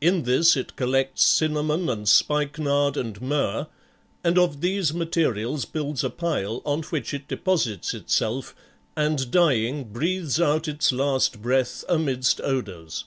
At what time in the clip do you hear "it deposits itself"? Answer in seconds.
7.12-8.54